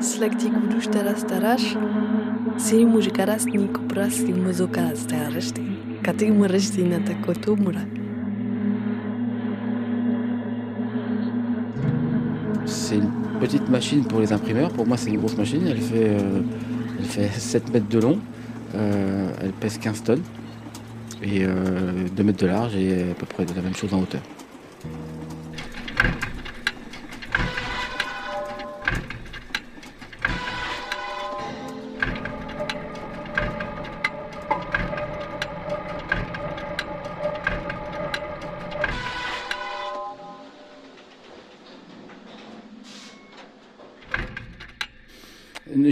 [0.00, 1.22] Slek ti kuduš teraz
[2.58, 5.62] staraš, Si mujikaras ni kupras ni muzokas te arresti.
[6.02, 7.80] Kati muresti na takoto mura.
[12.66, 14.70] C'est une petite machine pour les imprimeurs.
[14.70, 15.66] Pour moi, c'est une grosse machine.
[15.66, 16.42] Elle fait, euh,
[16.98, 18.18] elle fait 7 mètres de long.
[18.74, 20.22] Euh, elle pèse 15 tonnes.
[21.22, 24.00] Et euh, 2 mètres de large et à peu près de la même chose en
[24.00, 24.20] hauteur.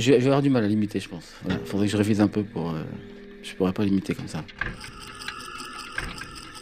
[0.06, 1.32] Je vais avoir du mal à limiter, je pense.
[1.48, 2.70] Il faudrait que je révise un peu pour.
[2.70, 2.82] euh,
[3.42, 4.44] je pourrais pas limiter comme ça.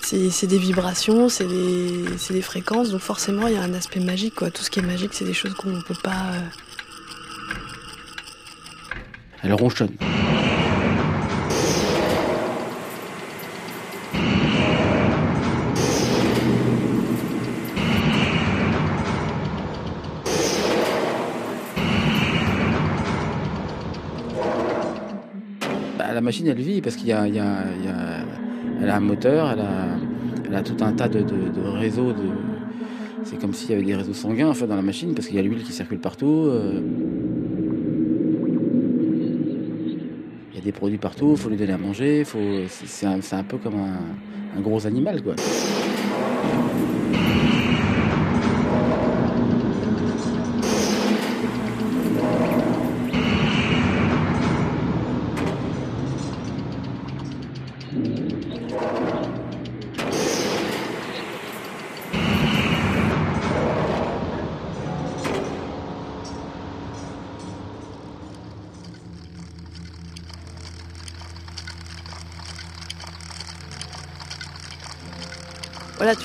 [0.02, 4.00] C'est des vibrations, c'est des, c'est des fréquences, donc forcément il y a un aspect
[4.00, 4.34] magique.
[4.36, 4.50] Quoi.
[4.50, 6.32] Tout ce qui est magique, c'est des choses qu'on ne peut pas.
[6.34, 6.40] euh,
[9.42, 9.90] Elle ronchonne.
[26.24, 30.92] Machine, elle vit parce qu'il y a, elle a un moteur, elle a, tout un
[30.92, 31.24] tas de,
[31.78, 32.12] réseaux.
[32.12, 32.24] De,
[33.22, 35.36] c'est comme s'il y avait des réseaux sanguins en fait, dans la machine parce qu'il
[35.36, 36.46] y a l'huile qui circule partout.
[36.48, 36.80] euh.
[40.52, 42.24] Il y a des produits partout, il faut lui donner à manger.
[42.24, 45.22] Faut, c'est, c'est un, c'est un peu comme un, un gros animal.
[45.22, 45.34] Quoi.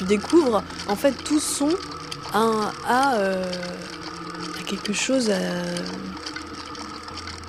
[0.09, 1.69] Découvres, en fait, tout son
[2.33, 3.43] a, a, euh,
[4.59, 5.35] a quelque chose à-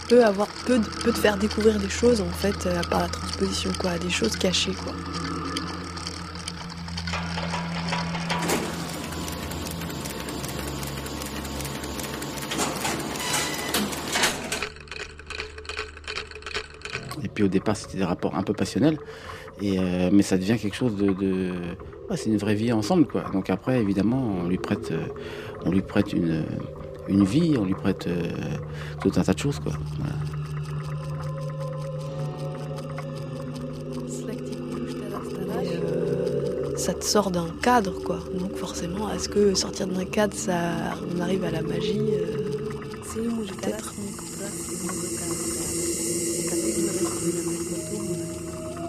[0.08, 3.70] peut avoir peut, peut te faire découvrir des choses en fait euh, par la transposition
[3.80, 4.92] quoi, des choses cachées quoi.
[17.22, 18.98] Et puis au départ, c'était des rapports un peu passionnels.
[19.60, 21.12] Et, euh, mais ça devient quelque chose de.
[21.12, 21.52] de-
[22.10, 23.24] ouais, c'est une vraie vie ensemble, quoi.
[23.32, 25.06] Donc après, évidemment, on lui prête, euh,
[25.64, 26.44] on lui prête une,
[27.08, 28.22] une vie, on lui prête euh,
[29.00, 29.72] tout un tas de choses, quoi.
[29.98, 30.14] Voilà.
[35.72, 38.18] Euh, ça te sort d'un cadre quoi.
[38.38, 40.54] Donc forcément, est-ce que sortir d'un cadre, ça,
[41.14, 42.36] on arrive à la magie euh,
[43.12, 43.92] Peut-être?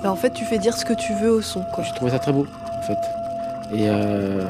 [0.03, 1.83] Bah, en fait, tu fais dire ce que tu veux au son quoi.
[1.83, 2.45] Je trouvais ça très beau,
[2.81, 2.97] en fait.
[3.73, 4.41] Et euh,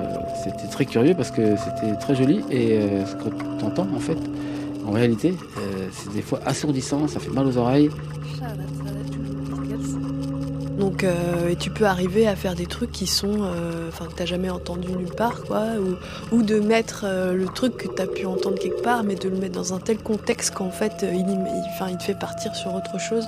[0.44, 2.44] c'était très curieux parce que c'était très joli.
[2.50, 4.18] Et euh, ce que tu entends, en fait,
[4.86, 7.90] en réalité, euh, c'est des fois assourdissant, ça fait mal aux oreilles.
[10.80, 11.06] Donc,
[11.48, 13.48] et tu peux arriver à faire des trucs qui sont,
[13.88, 15.66] enfin, que t'as jamais entendu nulle part, quoi,
[16.32, 19.54] ou, de mettre le truc que t'as pu entendre quelque part, mais de le mettre
[19.54, 23.28] dans un tel contexte qu'en fait, il te fait partir sur autre chose.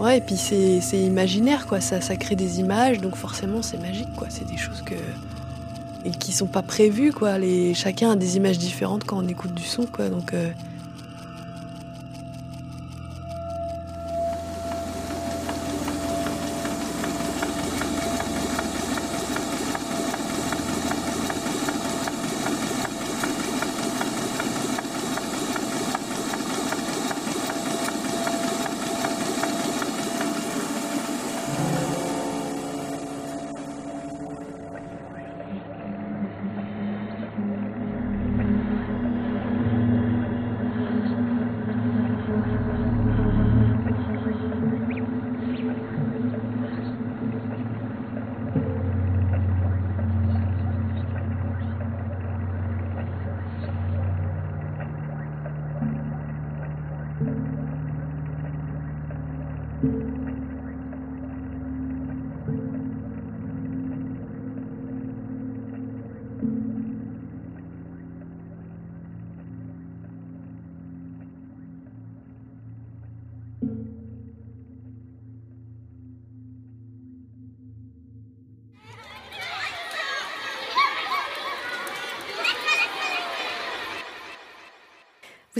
[0.00, 1.80] Ouais, et puis c'est imaginaire, quoi.
[1.80, 4.28] Ça, ça crée des images, donc forcément c'est magique, quoi.
[4.30, 4.94] C'est des choses que
[6.04, 7.38] et qui sont pas prévues, quoi.
[7.38, 10.08] Les chacun a des images différentes quand on écoute du son, quoi.
[10.08, 10.50] Donc euh,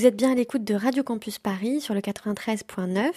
[0.00, 3.10] Vous êtes bien à l'écoute de Radio Campus Paris sur le 93.9.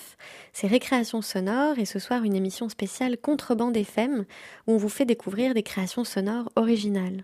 [0.51, 4.25] C'est Récréation sonore et ce soir une émission spéciale Contrebande FM
[4.67, 7.23] où on vous fait découvrir des créations sonores originales.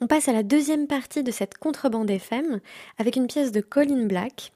[0.00, 2.60] On passe à la deuxième partie de cette contrebande FM
[2.98, 4.52] avec une pièce de Colin Black.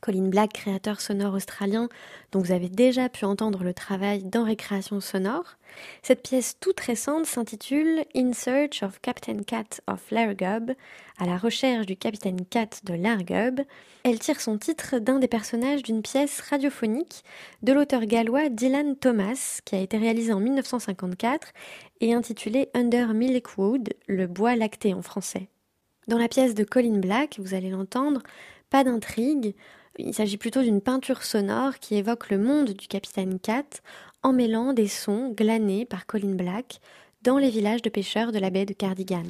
[0.00, 1.88] Colin Black, créateur sonore australien
[2.32, 5.56] dont vous avez déjà pu entendre le travail dans Récréation sonore.
[6.02, 10.72] Cette pièce toute récente s'intitule In Search of Captain Cat of Largub,
[11.18, 13.60] à la recherche du capitaine Cat de Largub.
[14.02, 17.22] Elle tire son titre d'un des personnages d'une pièce radiophonique
[17.62, 21.52] de l'auteur gallois Dylan Thomas, qui a été réalisée en 1954
[22.00, 25.48] et intitulée Under Milkwood, le bois lacté en français.
[26.08, 28.22] Dans la pièce de Colin Black, vous allez l'entendre,
[28.72, 29.54] pas d'intrigue,
[29.98, 33.82] il s'agit plutôt d'une peinture sonore qui évoque le monde du capitaine Cat
[34.22, 36.80] en mêlant des sons glanés par Colin Black
[37.22, 39.24] dans les villages de pêcheurs de la baie de Cardigan.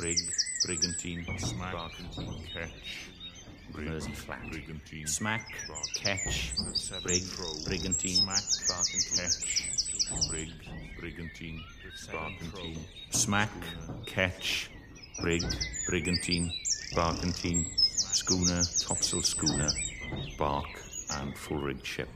[0.00, 0.32] Brig,
[0.64, 3.10] brigantine, smack, brigantine, catch,
[3.76, 4.38] Mersey flat.
[5.04, 5.52] Smack,
[5.94, 6.54] catch,
[7.02, 7.22] brig,
[7.66, 8.14] brigantine.
[8.14, 8.42] Smack,
[9.14, 9.60] catch,
[10.30, 10.50] brig,
[10.98, 11.62] brigantine,
[12.10, 12.78] barkentine.
[13.10, 13.50] Smack,
[14.06, 14.70] catch,
[15.20, 15.44] brig,
[15.86, 16.50] brigantine,
[16.94, 17.66] barkentine,
[18.14, 19.70] schooner, topsail schooner,
[20.38, 20.64] bark,
[21.10, 22.08] and full rigged ship.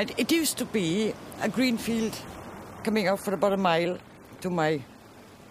[0.00, 2.18] And it used to be a green field
[2.84, 3.98] coming out for about a mile
[4.40, 4.80] to my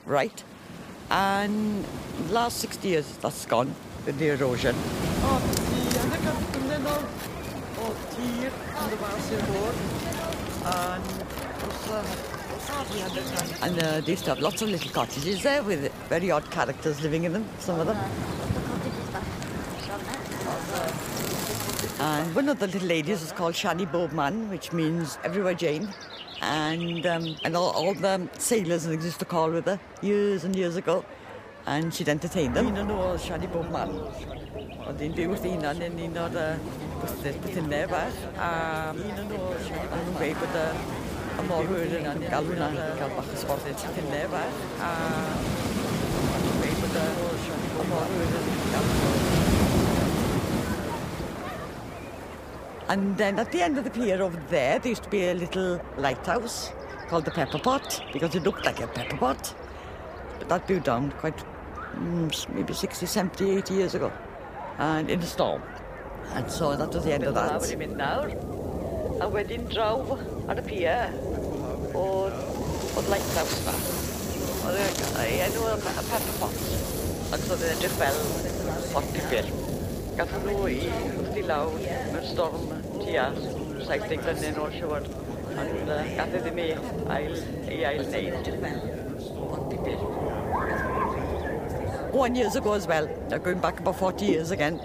[0.07, 0.43] right.
[1.11, 1.85] And
[2.31, 3.75] last 60 years, that's gone
[4.07, 4.75] with the erosion.
[13.61, 17.03] And uh, they used to have lots of little cottages there with very odd characters
[17.03, 18.58] living in them, some of them.
[21.99, 25.93] And one of the little ladies was called Shani Bobman, which means everywhere Jane.
[26.41, 30.75] and um, and all, all the sailors used to call with her years and years
[30.75, 31.03] ago,
[31.65, 32.67] and she'd entertain them.
[32.67, 33.91] Un nhw oedd Shadi bob man.
[34.87, 35.81] Oedd hi'n byw wrth un o'r.
[38.39, 38.51] A
[38.99, 40.67] un nhw oedd Shadi bob gweud bod y,
[41.49, 42.69] morwyr yn galw hwnna,
[42.99, 43.33] cael bach.
[44.89, 44.93] A
[46.45, 49.28] nhw'n gweud bod y morwyr yn galw
[52.89, 55.35] And then at the end of the pier over there, there used to be a
[55.35, 56.71] little lighthouse
[57.07, 59.53] called the Pepper Pot because it looked like a pepper pot.
[60.39, 61.37] But that blew down quite
[61.93, 64.11] mm, maybe 60, 70, 80 years ago
[64.79, 65.61] and in a storm.
[66.33, 67.61] And so that was the end of that.
[67.61, 68.33] Wedi mynd nawr.
[69.21, 70.17] A wedyn draw
[70.49, 71.13] ar y pier
[71.93, 72.37] oedd,
[72.97, 73.77] oedd lighthouse fa.
[74.65, 76.61] Oedd ei enw y Pepper Pot.
[77.37, 78.21] Ac oedd e'n edrych fel
[78.95, 79.53] pot pipur.
[80.17, 81.75] Gatho nhw i wrth i lawr
[82.13, 82.78] mewn storm
[83.09, 83.33] tua
[83.87, 85.03] 70 glynau nôl siwr.
[85.59, 86.03] Ond uh,
[86.45, 86.77] wneud.
[92.13, 93.07] One years ago as well,
[93.43, 94.79] going back about 40 years again,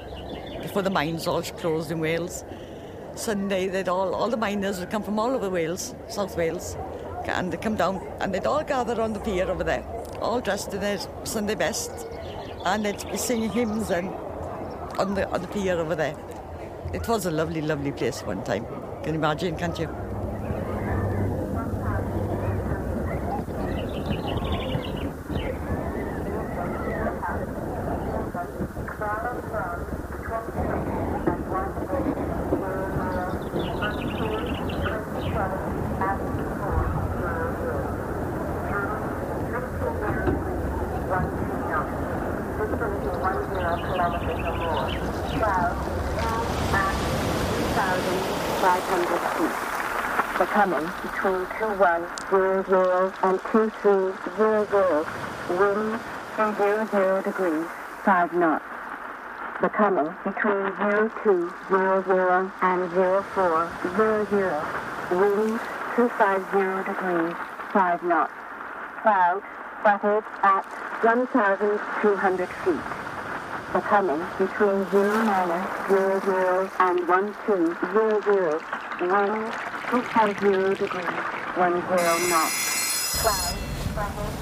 [0.63, 2.45] before the mines all closed in Wales.
[3.15, 6.77] Sunday, they'd all, all the miners would come from all over Wales, South Wales,
[7.27, 9.85] and they'd come down and they'd all gather on the pier over there,
[10.21, 11.91] all dressed in their Sunday best,
[12.65, 14.09] and they'd be singing hymns and
[14.99, 16.17] on the on the pier over there.
[16.95, 18.65] It was a lovely, lovely place one time.
[19.03, 20.04] Can you imagine, can't you?
[52.31, 55.07] zero zero and two three zero zero.
[55.51, 56.01] Wind
[56.35, 56.55] from
[57.23, 57.67] degrees
[58.05, 58.65] five knots.
[59.61, 64.63] The Becoming between zero two zero zero and zero four zero zero.
[65.11, 65.61] Wind
[65.95, 67.37] two five zero degrees
[67.73, 68.33] five knots.
[69.03, 69.43] Cloud
[69.81, 70.65] spotted at
[71.03, 72.83] one thousand two hundred feet.
[73.73, 78.61] The Becoming between zero minus zero zero and one two zero zero.
[79.01, 79.53] Wind
[80.03, 81.07] 250 degrees,
[81.55, 83.23] 10 knots.
[83.23, 84.34] Clouds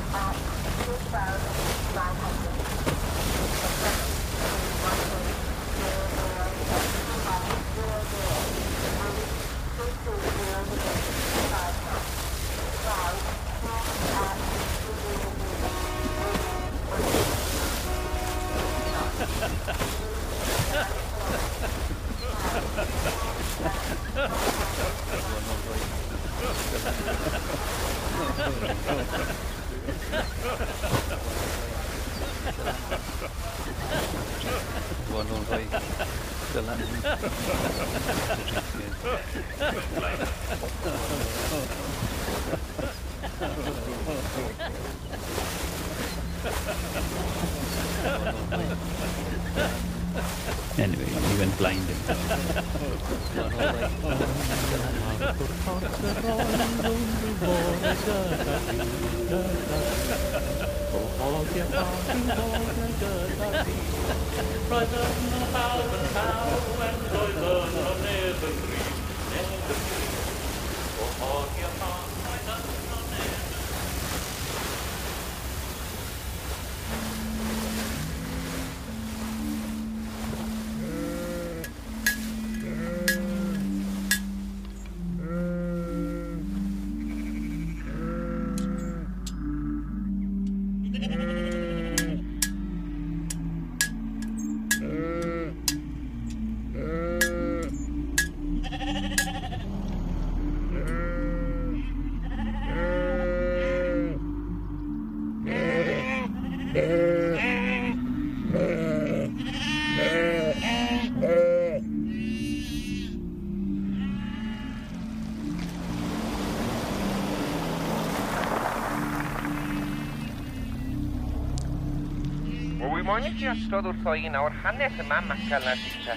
[123.13, 126.15] moyn i monitro osgodd wrtho i nawr hanes yma macal na dita.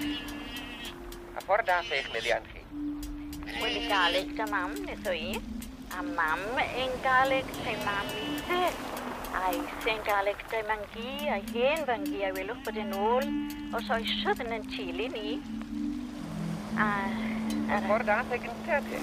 [1.36, 2.62] A ffordd da eich meddiant chi.
[3.58, 5.34] Wedi galeg dy mam, nes o i.
[5.98, 8.62] A mam yn galeg dy mam i ise.
[9.36, 13.28] A ise yn galeg dy mangi, a hen fangi, a welwch bod yn ôl.
[13.76, 15.34] Os oes sydd yn yn tili ni.
[16.80, 16.88] A...
[17.76, 19.02] A ffordd da eich gyntaf ti?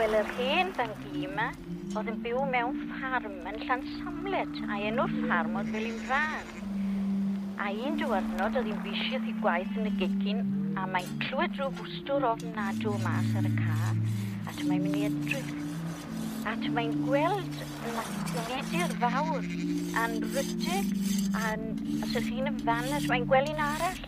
[0.00, 1.46] Wel, yr hen fangi yma,
[1.94, 6.61] oedd yn byw mewn ffarm yn Llansamlet, a enw'r ffarm oedd William Fran
[7.62, 10.40] a un diwrnod oedd hi'n fisiaeth i gwaith yn y gegin
[10.80, 14.00] a mae'n clywed rhyw bwstwr ofnadw mas ar y car
[14.50, 15.52] a ty mae'n mynd i edrych.
[16.50, 17.60] A ty mae'n gweld
[18.48, 19.46] natur fawr
[20.02, 20.90] a'n rydig
[21.38, 21.68] a'n
[22.14, 24.02] sychyn yn fan a ty mae'n gweld un arall.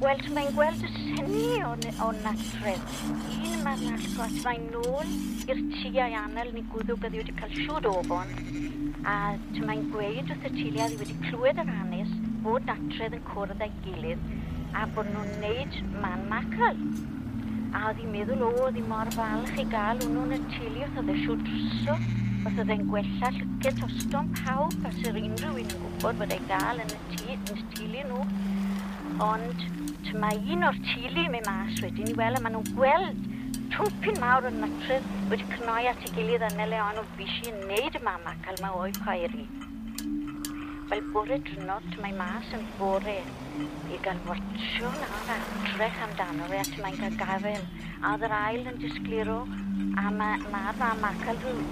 [0.00, 2.96] Wel, ty mae'n gweld y syni o'n, on natref.
[3.36, 5.12] Un ma'r nallgo a ty mae'n nôl
[5.44, 8.32] i'r tŷ a'i anel ni gwddw byddi wedi cael siwr ofon.
[9.04, 9.18] A
[9.52, 11.93] ty mae'n gweud wrth y tiliad i wedi clywed yr anel
[12.44, 14.24] bod natredd yn cwrdd â'i gilydd
[14.76, 16.80] a bod nhw'n neud man macrel.
[17.74, 21.12] A oedd hi'n meddwl, o, oedd hi mor falch i gael hwnnw'n y tili oedd
[21.14, 21.98] y siw drwso,
[22.44, 26.82] oedd oedd gwella llycau toston pawb, a sy'r unrhyw un yn gwybod bod ei gael
[26.84, 28.24] yn y, tili, yn y tili nhw.
[29.24, 29.68] Ond
[30.20, 33.30] mae un o'r tili mewn mas wedyn i weld, a maen nhw'n gweld
[33.74, 37.64] twmpyn mawr o'n natredd wedi cnoi at ei gilydd yn mele o'n o bisi yn
[37.70, 39.46] neud y mama cael mae o'i chwaeri.
[40.88, 43.14] Fel bore drynod, mae mas yn bore
[43.94, 45.36] i gael watsio'n a
[45.70, 47.64] drech amdano fe at mae'n cael gafel.
[48.02, 49.38] A oedd yr ail yn disgliro,
[50.02, 51.64] a mae'r ma fam acal rhyw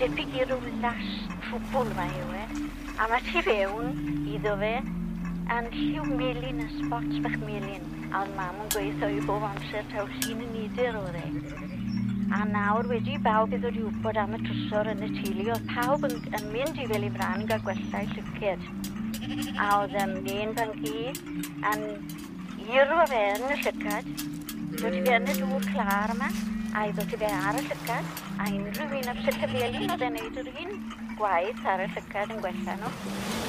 [0.00, 1.14] debyg i rhyw las
[1.46, 2.44] trwbl mae yw e.
[2.98, 3.94] A mae ti fewn
[4.34, 4.74] iddo fe
[5.58, 7.86] yn lliw melin, y spots bach melin.
[8.10, 11.67] A oedd mam yn gweithio i bob amser taw sy'n yn nidur oedd e
[12.30, 16.04] a nawr wedi bawb iddo i wybod am y trwsor yn y tulu, oedd pawb
[16.08, 18.66] yn, yn mynd i fel i fran gael gwellau llyced.
[19.64, 21.22] A oedd ym ddyn pan gyd,
[21.70, 21.86] a'n
[22.68, 24.12] irw fe yn y llycad,
[24.76, 26.30] dod i fe yn y dŵr clar yma,
[26.76, 30.08] a i ddod i fe ar y llycad, a unrhyw un o'r llycad Fili oedd
[30.10, 30.80] e'n neud yr un
[31.16, 33.47] gwaith ar y llycad yn gwella nhw.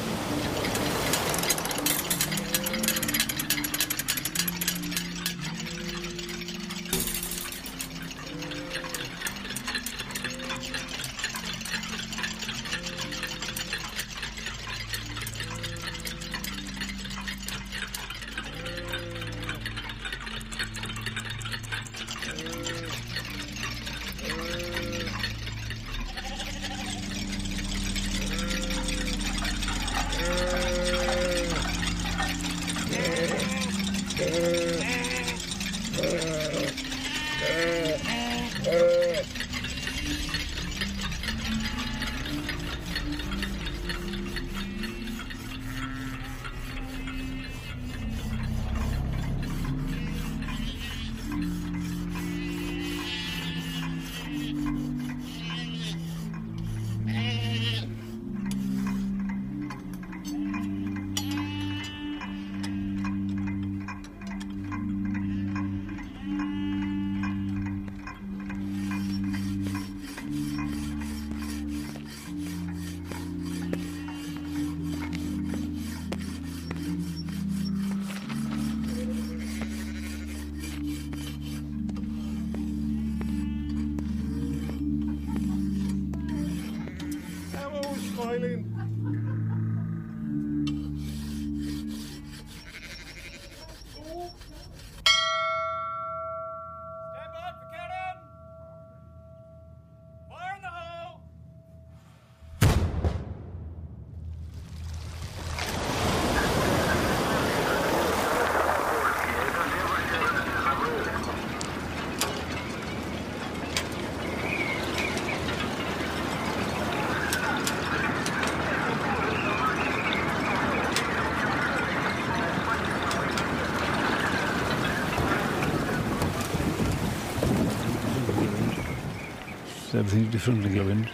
[130.10, 131.10] everything's different in Glyfyn.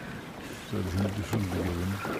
[0.71, 2.15] Everything's different in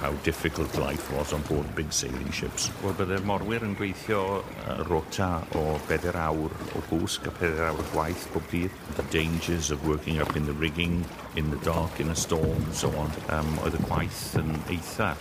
[0.00, 2.72] how difficult life was on board big sailing ships.
[2.82, 7.86] Wel, bydde morwyr yn gweithio uh, rota o bedair awr o bwsg a bedair awr
[7.92, 8.74] gwaith bob dydd.
[8.98, 11.04] The dangers of working up in the rigging,
[11.36, 13.14] in the dark, in a storm, so on.
[13.30, 15.14] Um, oedd y gwaith yn eitha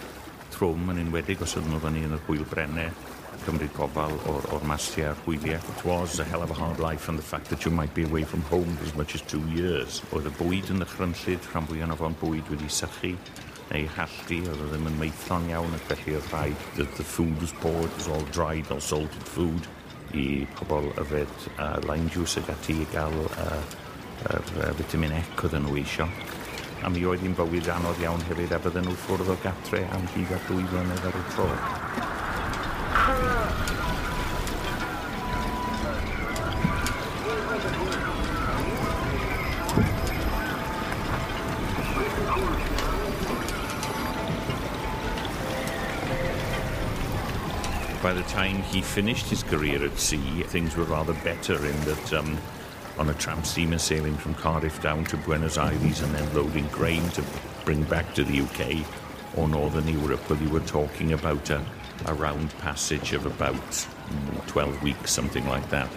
[0.58, 3.11] trwm yn enwedig os oedden nhw fyny yn y hwyl brennau
[3.46, 5.60] cymryd gofal o'r, or mastiau'r hwyliau.
[5.76, 8.04] It was a hell of a hard life and the fact that you might be
[8.04, 10.02] away from home for as much as two years.
[10.12, 13.16] Oedd y bwyd yn y chrynllid, rhan fwyaf o'n bwyd wedi sychu
[13.72, 17.40] neu halldi, oedd o ddim yn meithon iawn, ac felly oedd rhaid that the food
[17.42, 19.70] was poured, it was all dried or salted food,
[20.12, 23.62] i pobl yfed uh, lime juice ag ati i gael uh,
[24.28, 26.08] yr uh, vitamin E oedd nhw eisio.
[26.84, 30.08] A mi oedd hi'n bywyd anodd iawn hefyd a bydden nhw ffwrdd o gatre am
[30.16, 31.52] hyd a dwy flynedd ar y tro.
[48.02, 52.14] By the time he finished his career at sea, things were rather better in that
[52.14, 52.38] um,
[52.98, 57.08] on a tramp steamer sailing from Cardiff down to Buenos Aires and then loading grain
[57.12, 57.24] to
[57.64, 58.86] bring back to the UK
[59.38, 61.64] or Northern Europe, well, you were talking about a,
[62.06, 65.90] a round passage of about mm, 12 weeks, something like that.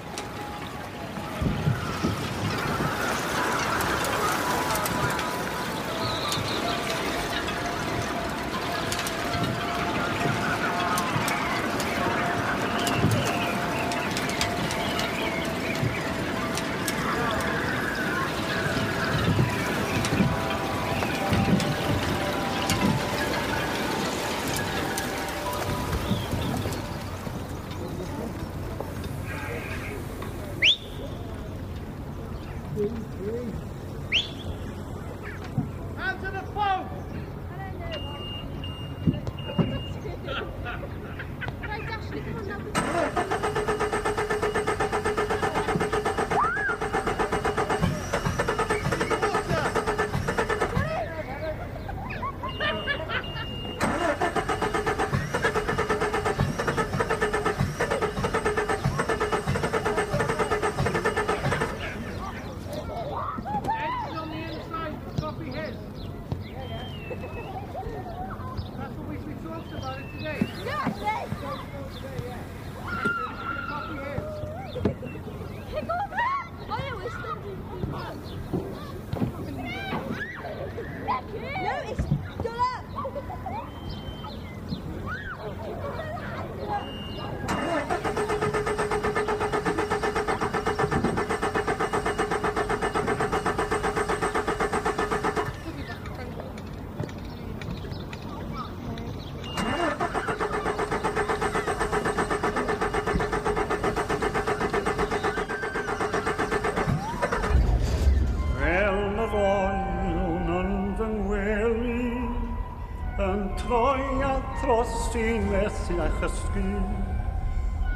[115.15, 116.71] sy'n methu a chysgu,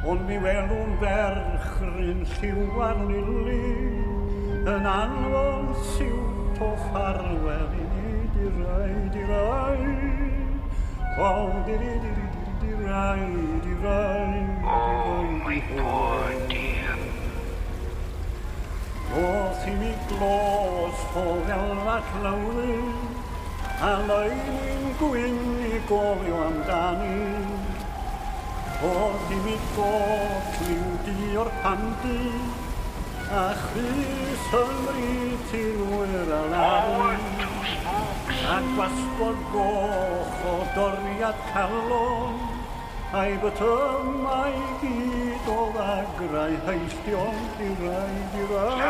[0.07, 3.73] ond mi welwn ferch ryn lliw ar lili,
[4.73, 9.89] yn anfon siwt o ffarwel i ni dirai, dirai,
[11.27, 11.33] o
[11.67, 13.27] diri diri diri dirai,
[13.67, 16.97] dirai, dirai, dirai, dirai, dirai,
[19.11, 22.59] Roth i mi glos o felfat lawr,
[23.89, 27.19] a loen gwyn i gofio amdani.
[28.83, 28.93] O
[29.27, 32.31] ddim i gof i'w di o'r handi,
[33.39, 37.23] a chris ymryd i'n wyr a lawr.
[38.55, 42.39] A gwasbod goch o doriad calon,
[43.19, 44.78] a'i bytymau
[45.99, 48.81] agrau heistion di rai, di rai.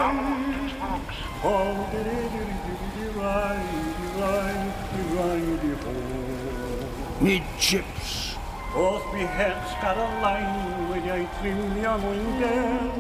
[1.44, 1.56] O,
[1.92, 3.64] di di di di di di rai,
[3.98, 4.58] di rai,
[4.94, 5.94] di rai, di ho.
[7.20, 8.38] Nid chips.
[8.76, 12.92] Oedd mi het gar y lain wedi'i trinio mwyn gen.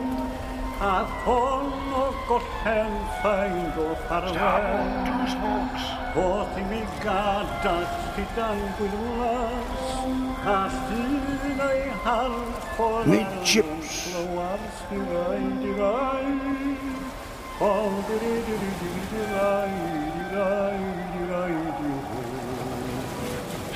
[0.81, 4.67] A hon o gollen ffain o ffarwel.
[6.25, 9.88] Oedd mi gadat gyda'n gwyllas.
[13.05, 14.15] Midships.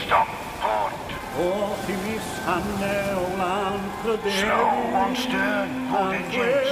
[0.06, 0.28] Stop
[1.34, 1.80] port.
[4.32, 6.70] Slow on stern, port engines.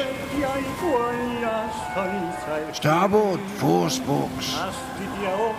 [2.77, 4.45] Starboard, four spokes.
[4.45, 5.53] Slow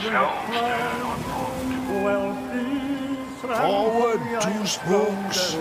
[0.00, 1.73] stern on port.
[2.02, 2.34] Wel
[3.44, 5.56] Forward, two spokes.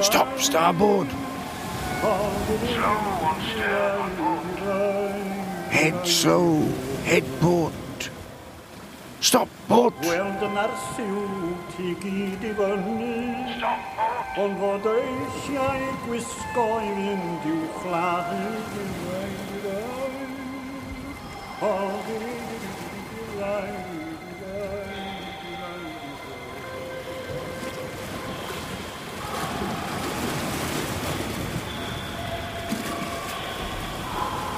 [0.00, 1.08] Stop, starboard.
[1.10, 2.16] Slow
[3.28, 5.72] on stern on port.
[5.72, 6.62] Head slow,
[7.04, 7.72] head port.
[9.20, 9.94] Stop, port.
[10.00, 10.72] Wel dyna'r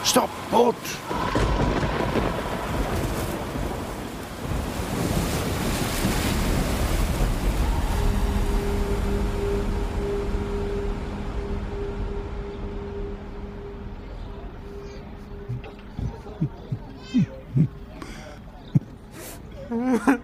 [0.04, 0.76] Stop, boot!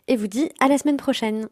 [0.08, 1.48] et vous dis à la semaine prochaine.